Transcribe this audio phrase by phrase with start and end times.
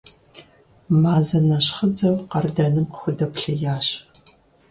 [1.01, 3.87] Мазэ нэщхъыдзэу къардэным къыхудэплъеящ.